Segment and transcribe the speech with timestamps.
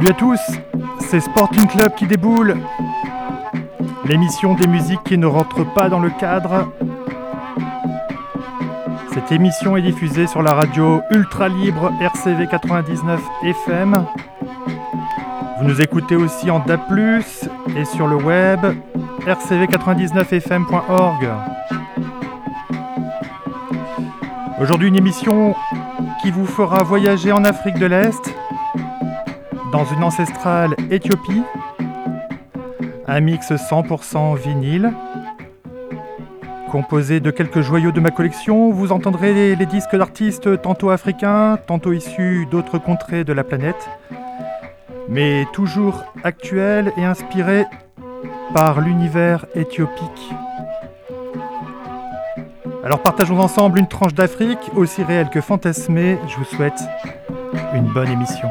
[0.00, 0.40] Salut à tous,
[1.10, 2.56] c'est Sporting Club qui déboule.
[4.06, 6.72] L'émission des musiques qui ne rentrent pas dans le cadre.
[9.12, 14.06] Cette émission est diffusée sur la radio ultra libre RCV 99 FM.
[15.58, 16.80] Vous nous écoutez aussi en DAP+,
[17.76, 18.60] et sur le web
[19.26, 21.28] rcv99fm.org.
[24.62, 25.54] Aujourd'hui une émission
[26.22, 28.34] qui vous fera voyager en Afrique de l'Est,
[29.72, 31.42] dans une ancestrale Éthiopie,
[33.06, 34.92] un mix 100% vinyle,
[36.70, 38.70] composé de quelques joyaux de ma collection.
[38.70, 43.88] Vous entendrez les, les disques d'artistes tantôt africains, tantôt issus d'autres contrées de la planète,
[45.08, 47.66] mais toujours actuels et inspirés
[48.54, 50.30] par l'univers éthiopique.
[52.84, 56.18] Alors partageons ensemble une tranche d'Afrique aussi réelle que fantasmée.
[56.28, 56.80] Je vous souhaite
[57.74, 58.48] une bonne émission.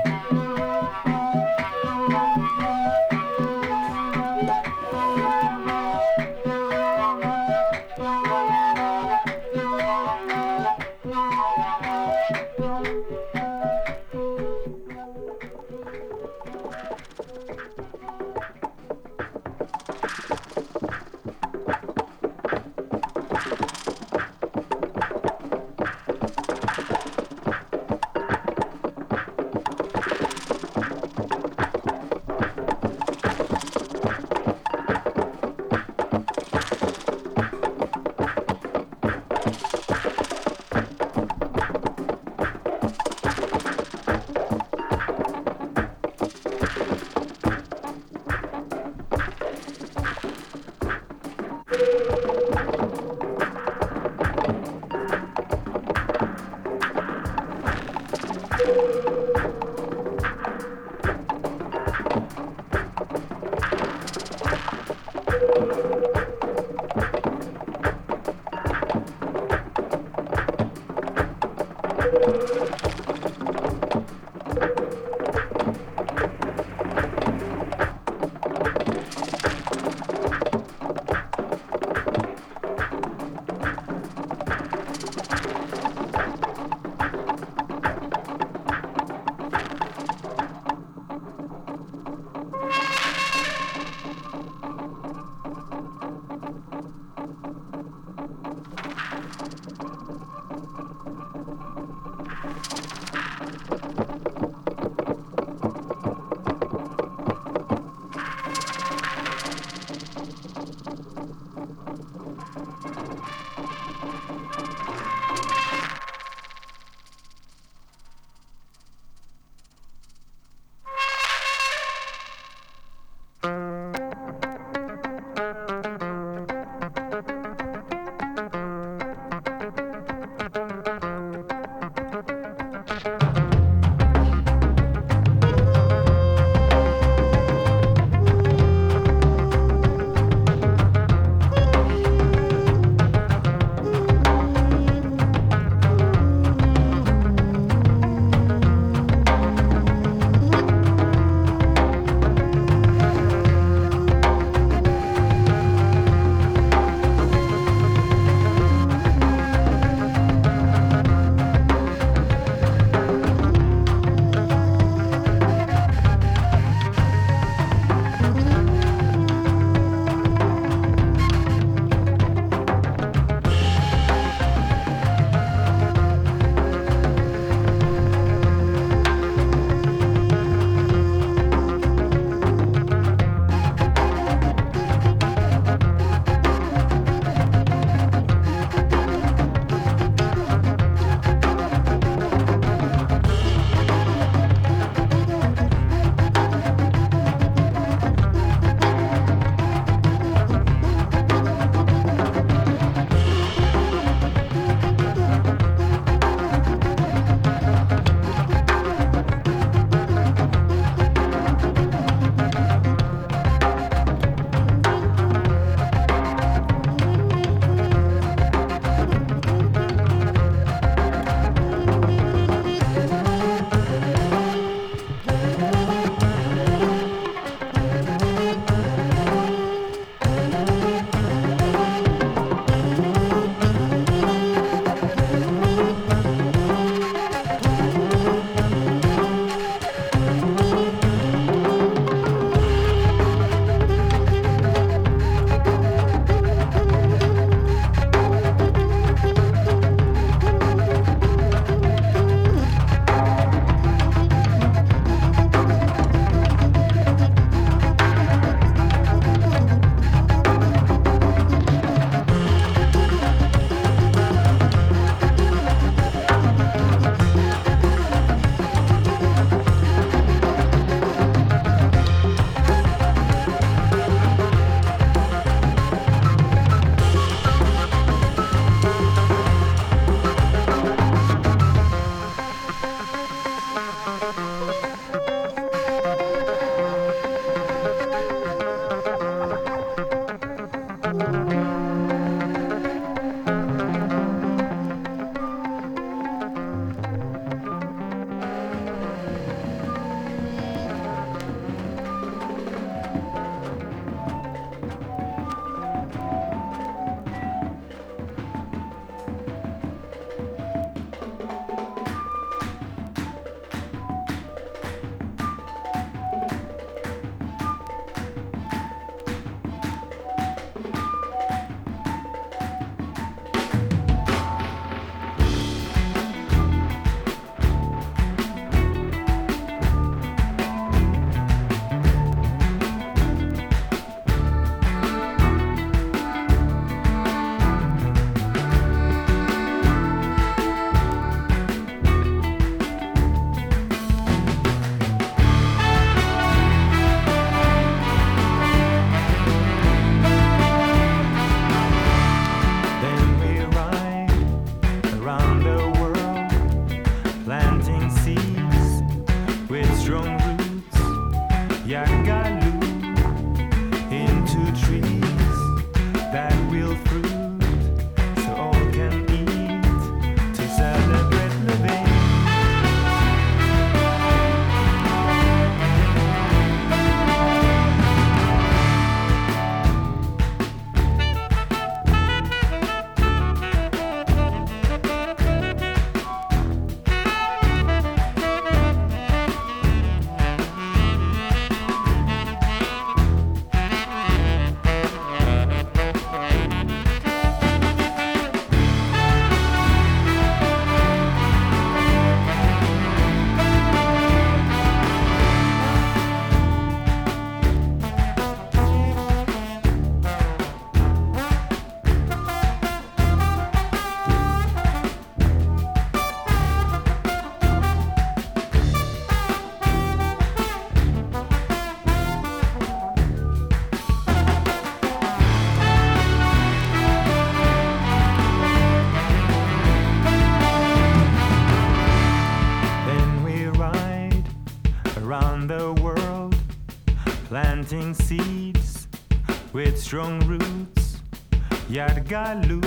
[442.30, 442.80] Yargalu,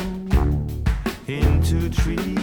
[1.27, 2.42] into trees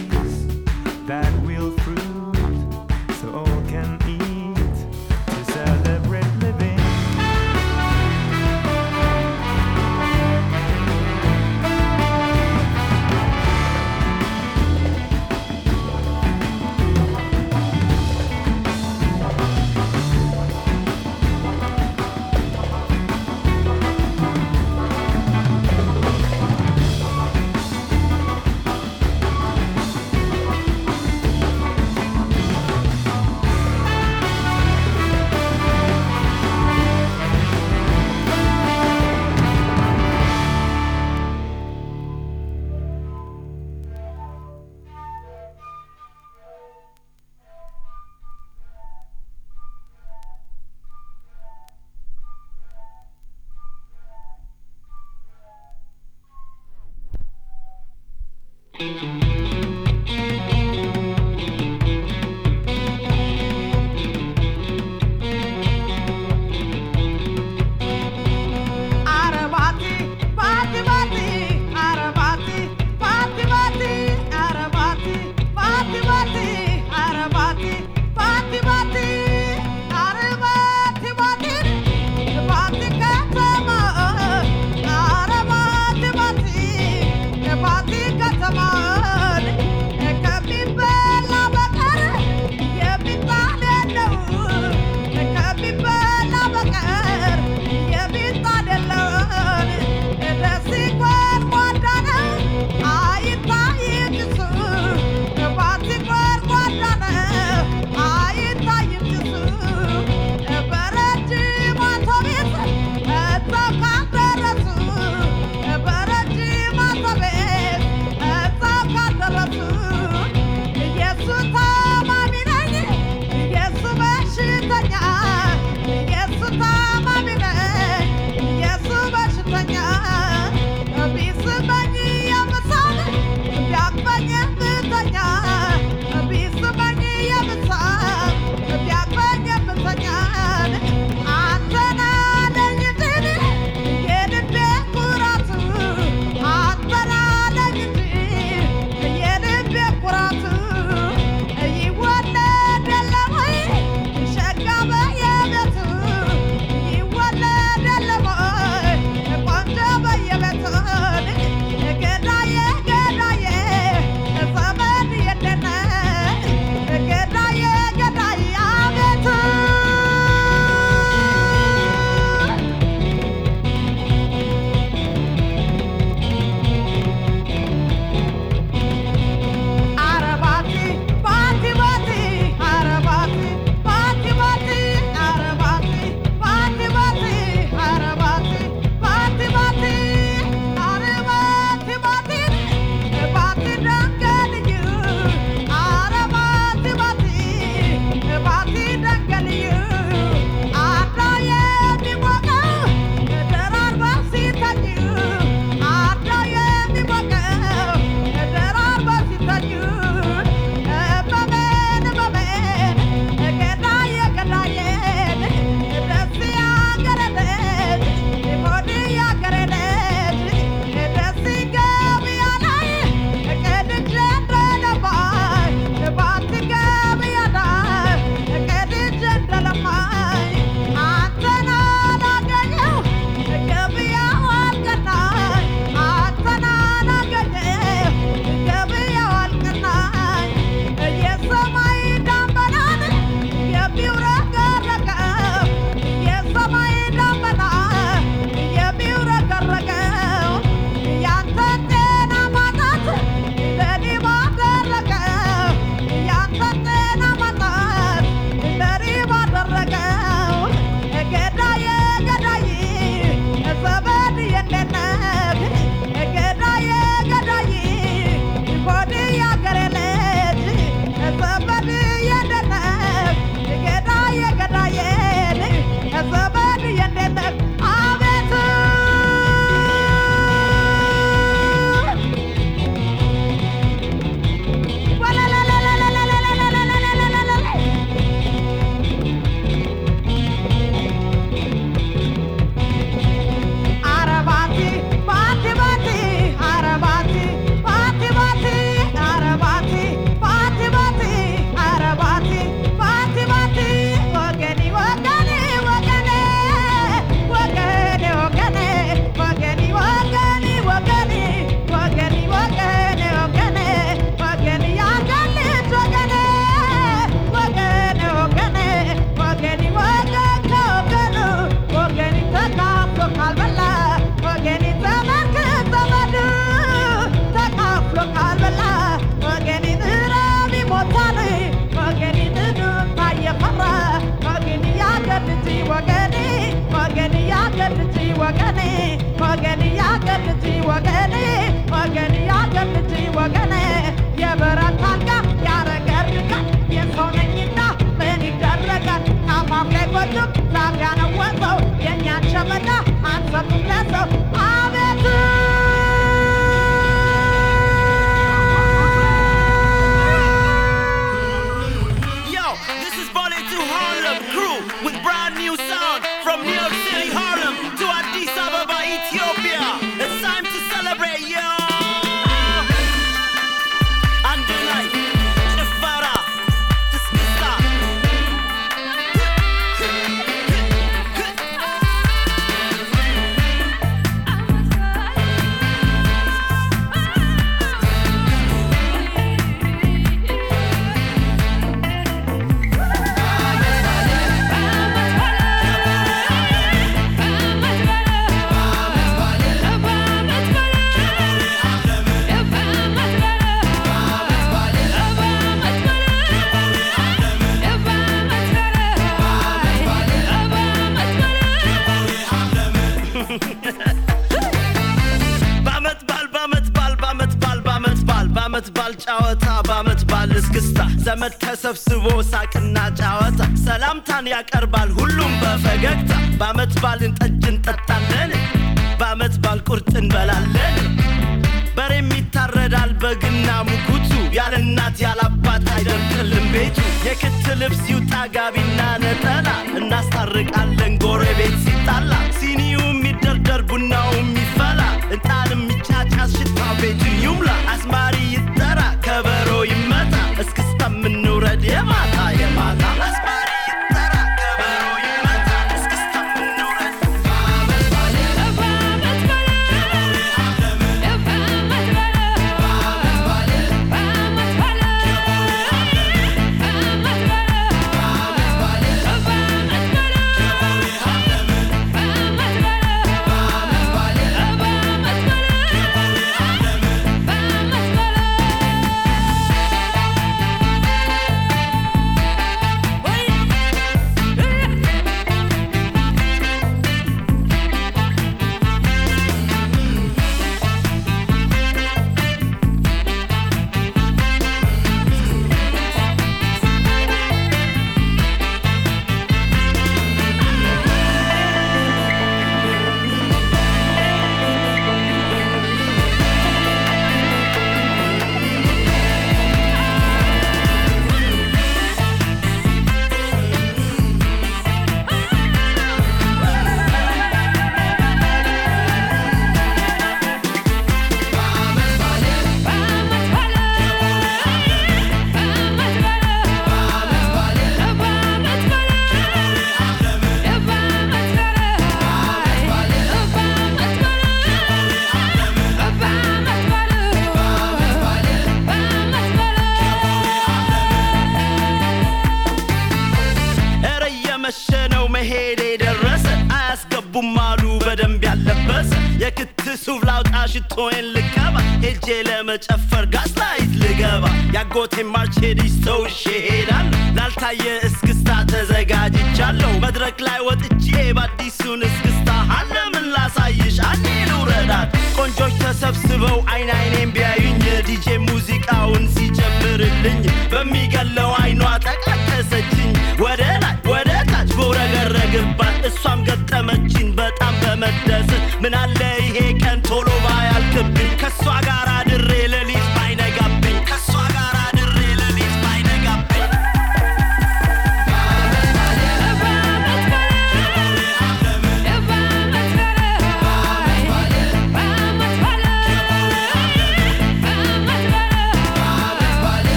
[550.72, 553.54] ሽቶዬን ልቀባ ሄጄ ለመጨፈር ጋዝ
[554.02, 554.44] ልገባ።
[554.76, 557.06] ያጎቴ ማርቼዲስ ሰውሼ ሄዳለሁ
[557.36, 561.06] ላልታየ እስክስታ ተዘጋጅቻለሁ። መድረክ ላይ ወጥቼ
[561.38, 563.96] በአዲሱን እስክስታ አለ ምን ላሳይሽ?
[564.10, 567.76] አኔ ልውረዳት ቆንጆች ተሰብስበው አይን አይኔን ቢያዩኝ
[568.08, 570.40] ዲጄ ሙዚቃውን ሲጨምርልኝ
[570.72, 573.10] በሚገለው አይኗ ጠቃቀሰችኝ
[573.44, 577.59] ወደ ላይ ወደ ታች በውረገረግባት እሷም ገጠመችኝ በጣም
[578.02, 578.50] መደሰት
[578.82, 579.98] ምናለ ይሄ ቀን?
[580.08, 581.99] ቶሎ ባያልቅብኝ ከሷ ጋር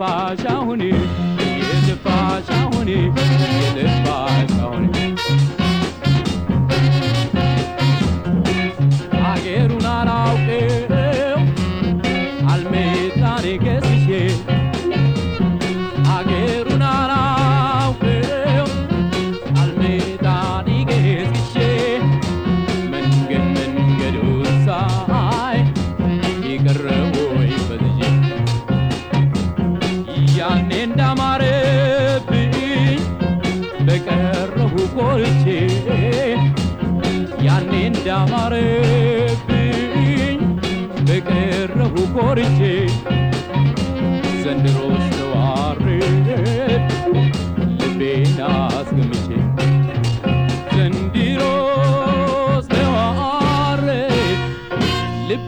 [0.00, 4.84] የጠፋሽ አሁን የጠፋሽ አሁን የጠፋሽ አሁን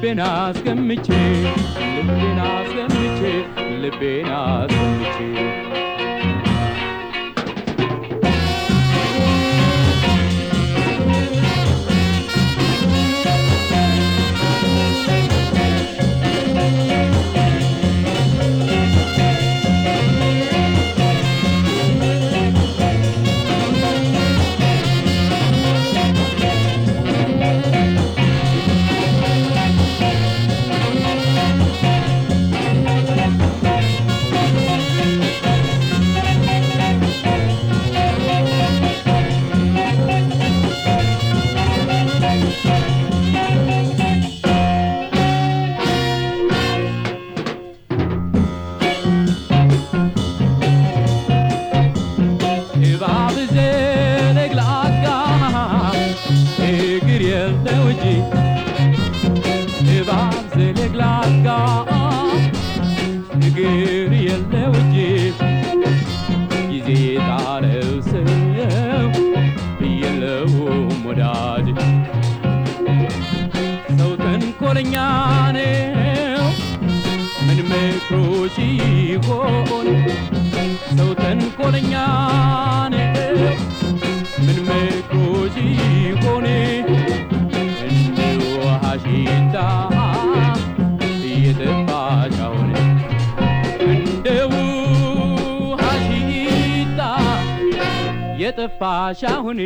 [0.02, 1.06] ልቤን አስገምቼ
[1.96, 2.38] ልቤን
[98.62, 99.58] የጠፋሽ አሁን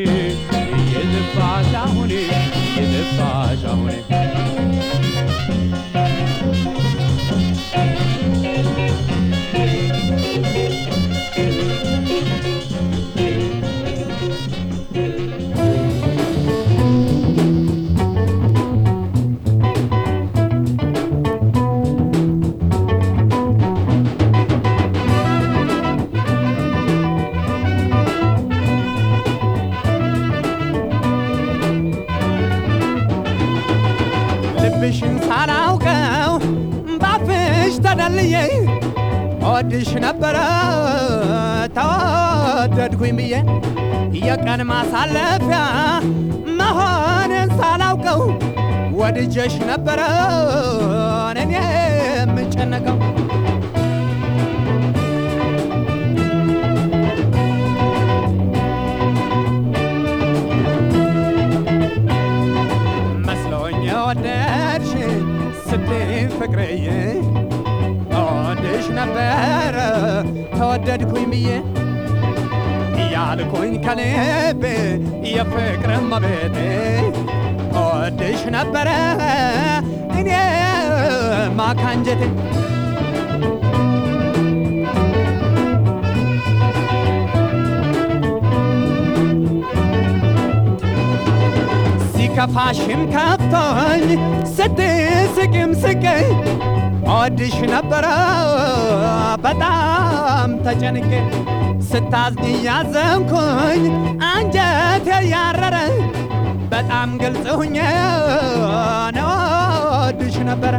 [0.93, 2.11] የጠፋሽ አሁን
[2.77, 3.91] የጠፋሽ አሁን
[39.57, 40.37] ወድሽ ነበረ?
[41.77, 43.35] ተወደድኩኝ ብዬ
[44.27, 45.59] የቀን ማሳለፊያ
[46.59, 48.21] መሆንን ሳላውቀው
[49.01, 50.01] ወድጀሽ ነበረ?
[51.35, 52.99] እኔ የምጨነቀው?
[63.27, 64.93] መስሎኝ ወደድሽ
[65.67, 66.87] ስትይ ፍቅርዬ
[68.86, 69.76] ወድሽ ነበረ
[70.56, 71.48] ተወደድኩኝ ብዬ
[73.02, 74.64] እያልኩኝ ከልቤ
[75.32, 76.58] የፍቅር መቤቴ
[77.78, 78.90] ወድሽ ነበረ
[80.20, 80.30] እኔ
[81.60, 82.22] ማካንጀቴ
[92.14, 94.06] ሲከፋሽም ከፍቶኝ
[94.56, 96.30] ስትስቂም ስቀኝ
[97.09, 98.07] ወድሽ ነበረ
[99.45, 101.11] በጣም ተጨንቄ
[101.89, 103.83] ስታዝኝ ያዘንኩኝ
[104.31, 105.77] አንጀቴ ያረረ
[106.73, 107.77] በጣም ግልጽ ሁኜ
[109.19, 109.33] ነው
[109.95, 110.75] ወድሽ ነበረ።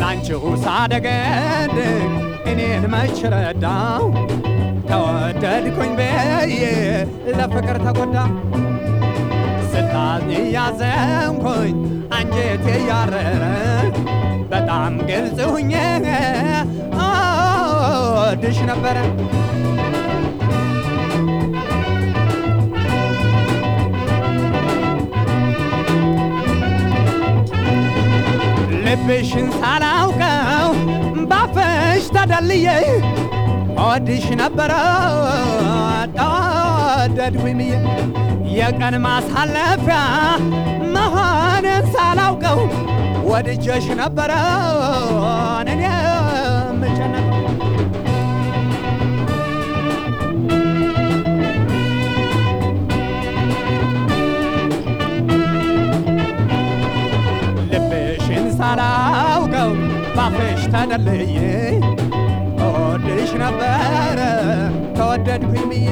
[0.00, 1.78] ላንቺው ሳደገድግ
[2.50, 4.04] እኔን መች ረዳው
[5.46, 6.62] ከድኮኝ በየ
[7.38, 8.16] ለፍቅር ተጎዳ።
[9.70, 11.74] ስታዝኝ ያዘንኩኝ
[12.16, 13.44] አንጀቴ ያረረ
[14.52, 15.72] በጣም ግልጽ ሁኜ
[18.18, 18.96] ወድሽ ነበረ።
[28.86, 30.70] ልብሽን ሳላውቀው
[31.30, 32.66] ባፈሽ ተደልዬ
[33.78, 34.72] ወድሽ ነበረ?
[36.16, 37.60] ተወደድኩኝ
[38.56, 39.98] የቀን ማሳለፊያ
[40.94, 42.60] መሆንን ሳላውቀው
[43.30, 44.32] ወድጀሽ ነበረ?
[45.64, 47.42] እኔ የምጨነቀው
[57.70, 59.70] ልብሽን ሳላውቀው
[60.16, 61.36] ባፍሽ ተደልዬ
[63.26, 64.18] እወድሽ ነበረ?
[64.96, 65.86] ተወደድኩኝ ብዬ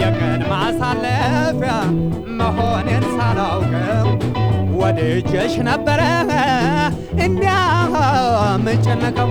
[0.00, 1.72] የቀን ማሳለፊያ
[2.38, 4.06] መሆኔን ሳላውቀው
[4.80, 6.00] ወድጀሽ ነበረ?
[7.26, 7.54] እንዲያ
[8.64, 9.30] ምጨነቀው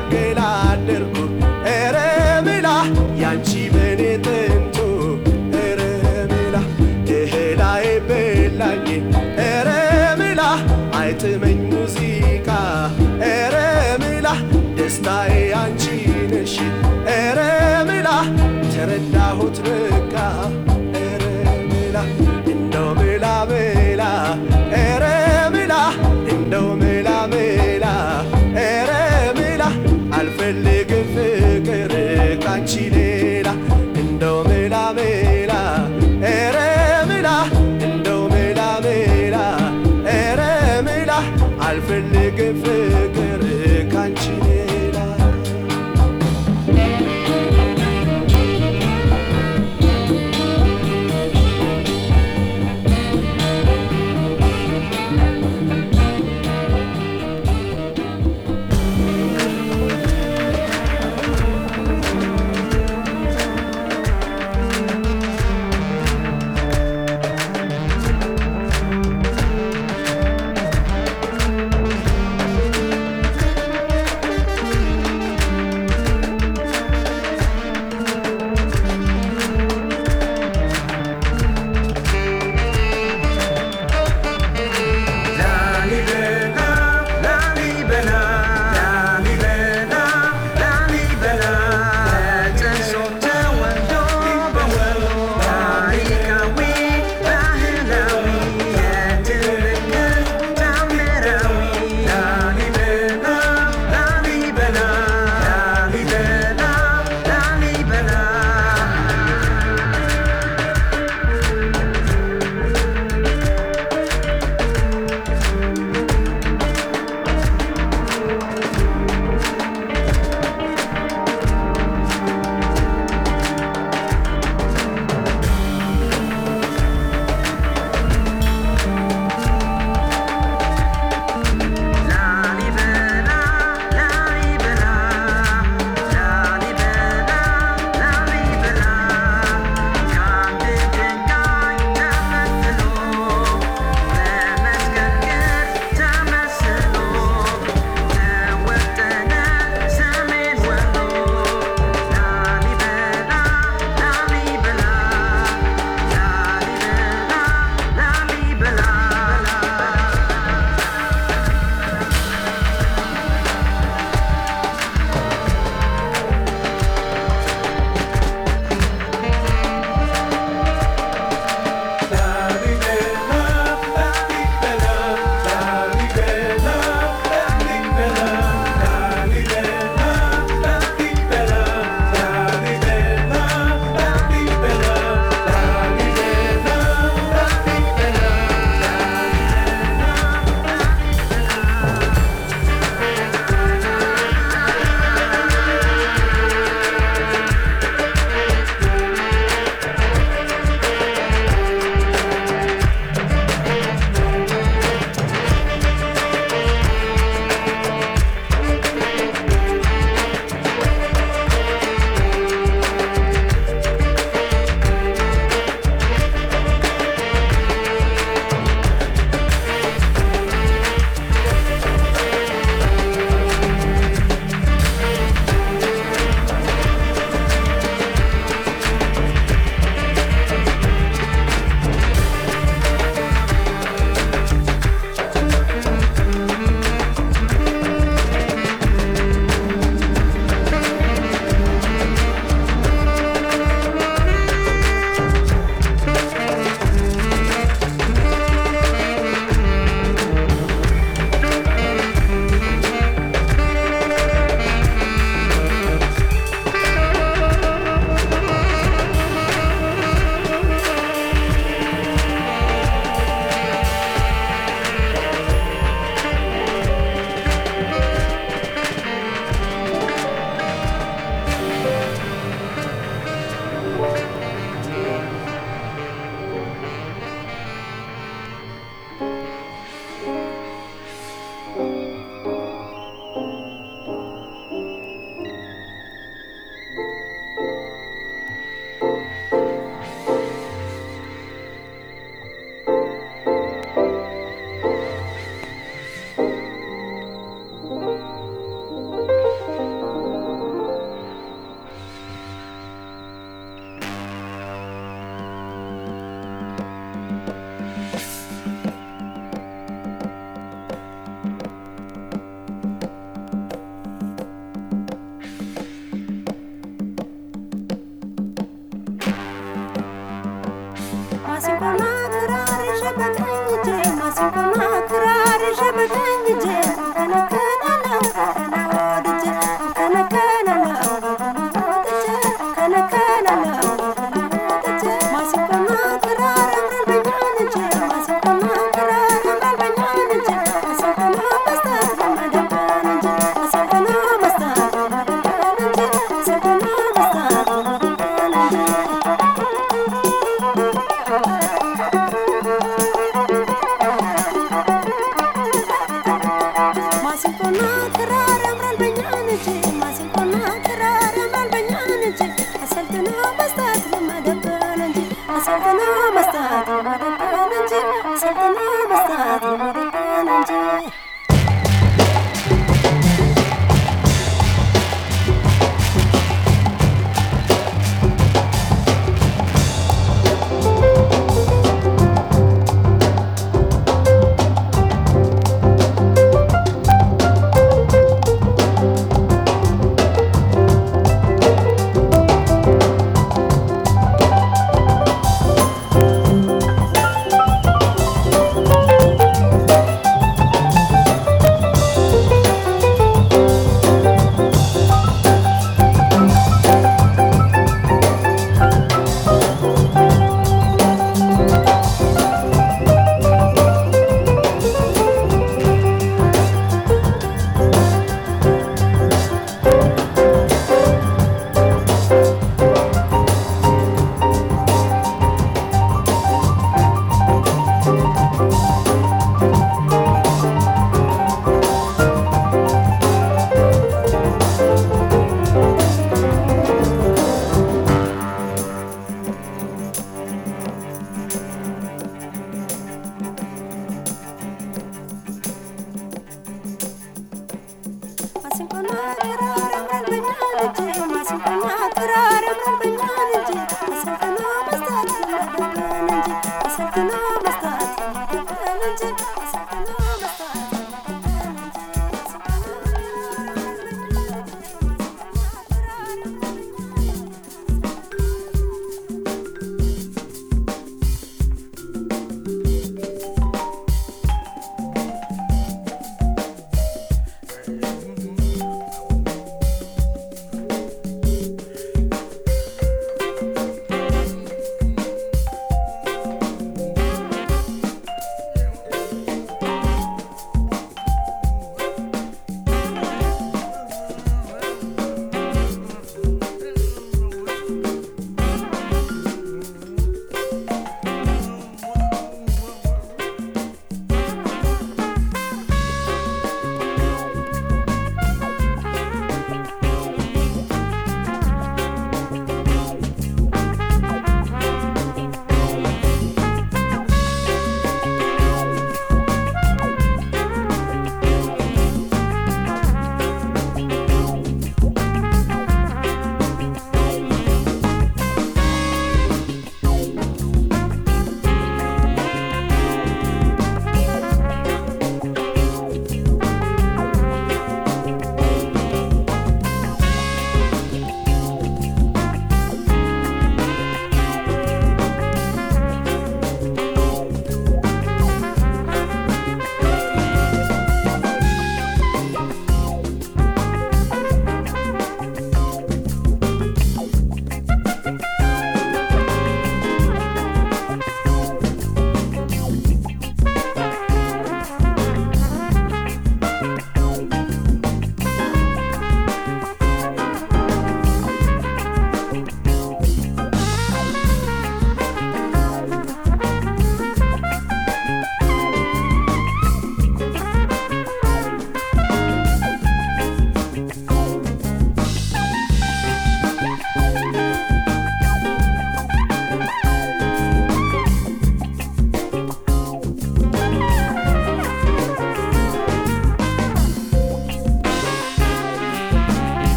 [0.00, 1.14] መካከል አደርኩ
[1.94, 2.68] ረሜላ
[3.20, 4.76] ያንቺ በኔ ጥንቱ
[5.80, 6.56] ረሜላ
[7.16, 8.86] እህላይ በላኝ
[9.68, 10.42] ረሜላ
[11.00, 12.48] አይጥመኝ ሙዚቃ
[13.56, 14.28] ረሜላ
[14.78, 15.32] ደስታዬ
[15.62, 15.84] አንቺ
[16.32, 16.54] ነሽ
[17.38, 18.08] ረሜላ
[18.72, 20.14] ተረዳሁት በቃ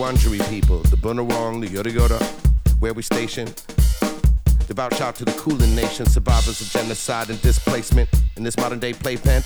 [0.00, 2.22] Wurundjeri people, the Bunurong, the Yoda Yoda,
[2.80, 3.52] where we stationed.
[4.66, 8.08] Devout shout to the Kulin Nation, survivors of genocide and displacement
[8.38, 9.42] in this modern day playpen.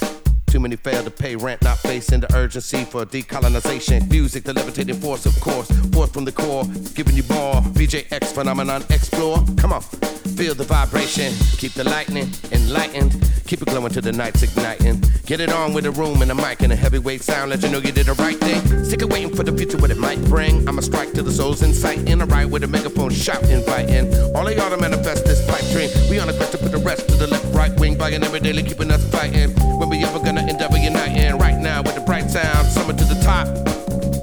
[0.47, 4.09] Too many fail to pay rent, not facing the urgency for decolonization.
[4.09, 6.63] Music, the levitating force, of course, forth from the core,
[6.95, 7.55] giving you more.
[7.75, 9.43] VJX phenomenon, explore.
[9.57, 12.31] Come on, feel the vibration, keep the lightning
[12.65, 13.13] enlightened,
[13.47, 15.03] keep it glowing till the night's igniting.
[15.27, 17.71] Get it on with a room and a mic and a heavyweight sound, let you
[17.71, 18.85] know you did the right thing.
[18.85, 20.67] Sick of waiting for the future, what it might bring.
[20.69, 24.13] I'ma strike till the soul's in sight, in a right with a megaphone, shout, inviting
[24.35, 25.91] all of y'all to manifest this pipe dream.
[26.11, 28.41] We on a quest to put the rest to the left, right wing, buying every
[28.41, 29.51] daily, keeping us fighting.
[29.79, 33.21] When we ever gonna endeavor uniting right now with the bright sound, summer to the
[33.23, 33.47] top.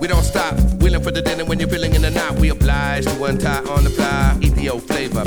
[0.01, 2.39] We don't stop, willing for the dinner when you're feeling in the night.
[2.39, 4.35] We oblige to untie on the fly.
[4.41, 5.23] Ethio flavor,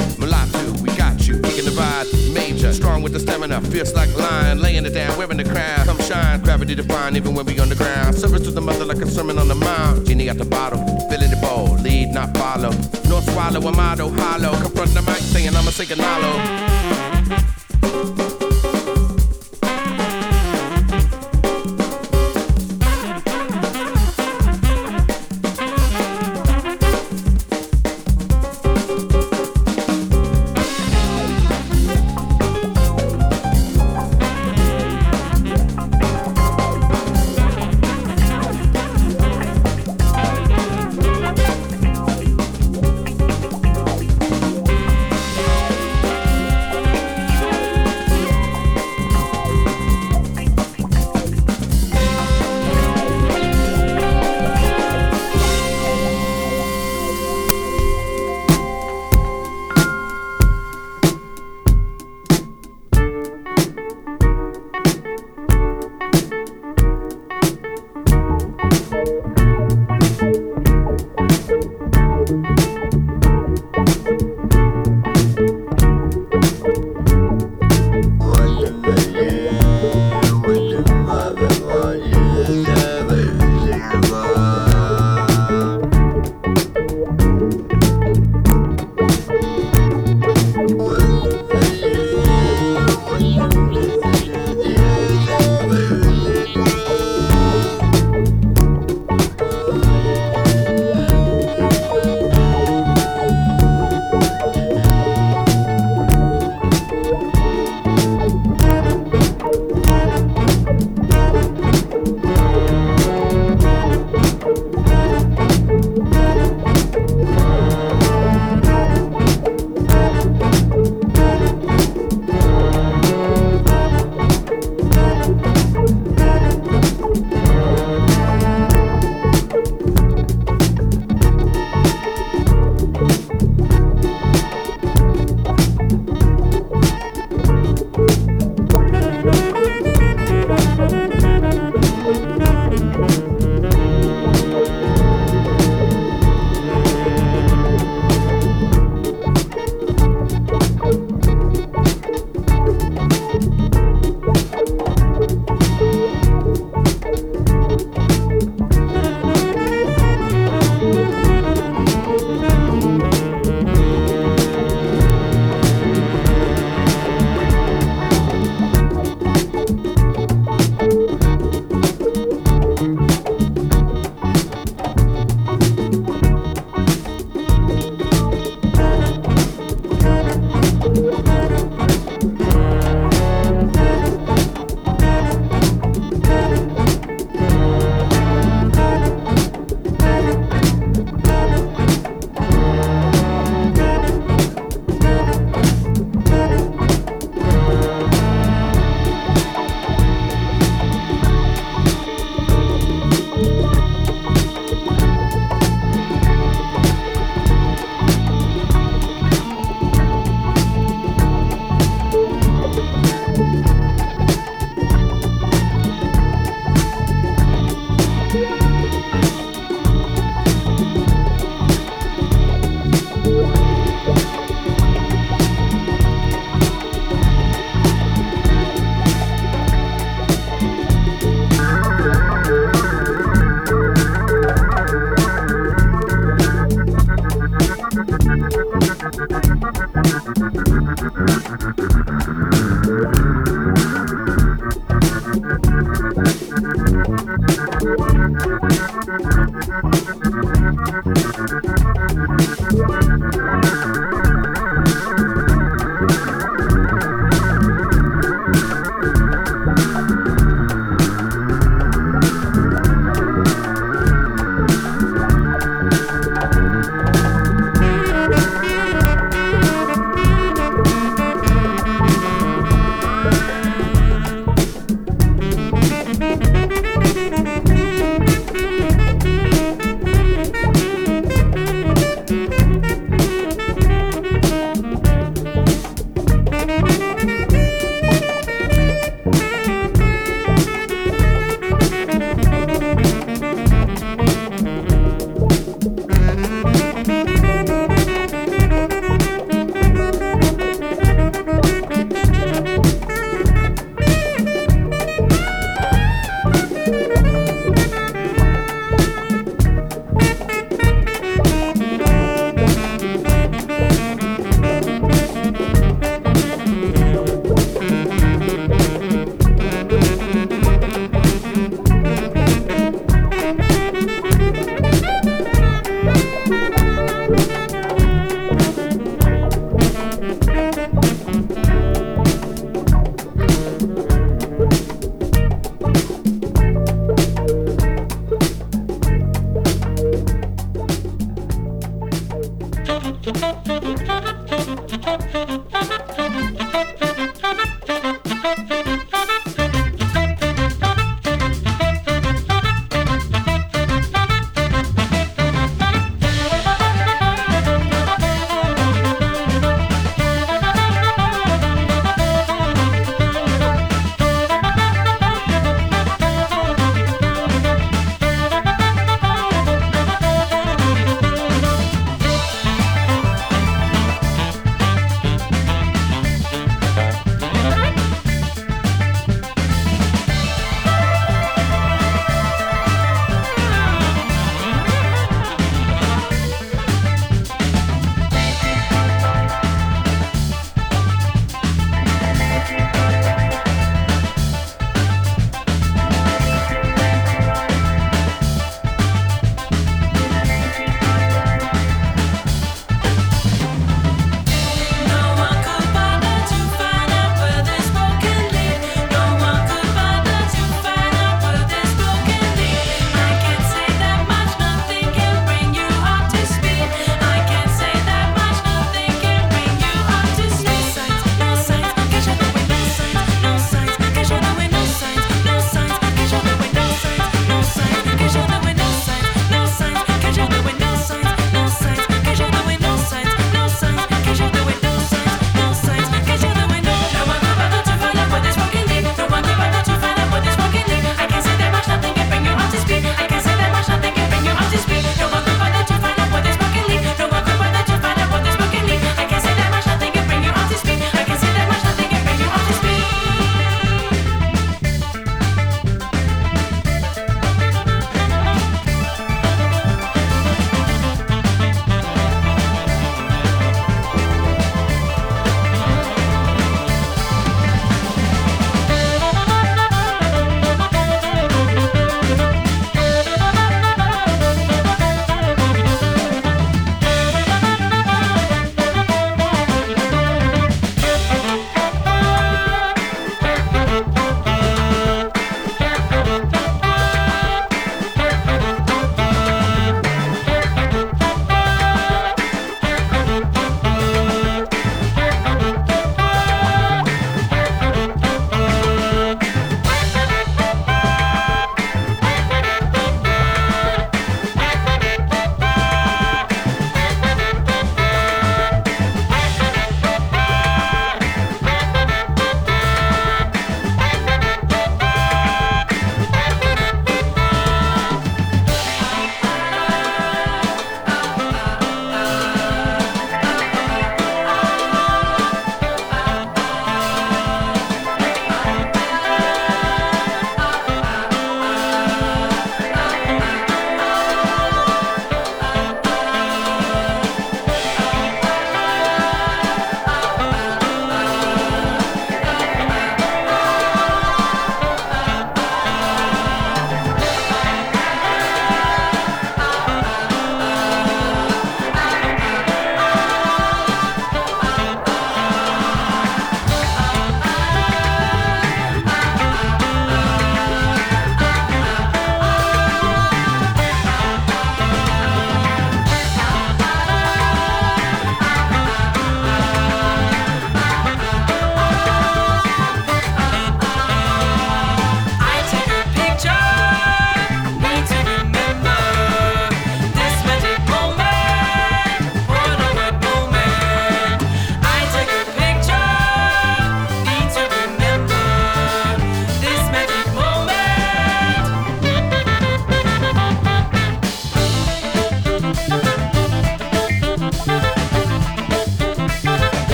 [3.15, 5.87] the stamina, fierce like lion, laying it down, wearing the crown.
[5.87, 8.17] Come shine, gravity divine, even when we on the ground.
[8.17, 10.05] Service to the mother like a sermon on the mount.
[10.05, 12.71] Genie at the bottle, filling the bowl, lead, not follow.
[13.09, 14.61] No swallow, a motto, hollow.
[14.61, 16.94] Confront the mic, saying I'ma say Ganalo.